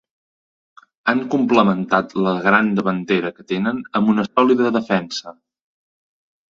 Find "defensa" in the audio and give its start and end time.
4.81-5.41